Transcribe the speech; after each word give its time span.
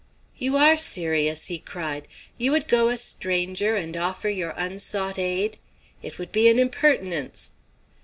"You 0.35 0.57
are 0.57 0.77
serious!" 0.77 1.45
he 1.45 1.59
cried. 1.59 2.07
"You 2.35 2.49
would 2.53 2.67
go 2.67 2.87
a 2.89 2.97
stranger 2.97 3.75
and 3.75 3.95
offer 3.95 4.29
your 4.29 4.55
unsought 4.57 5.19
aid? 5.19 5.59
It 6.01 6.17
would 6.17 6.31
be 6.31 6.47
an 6.49 6.57
impertinence." 6.57 7.51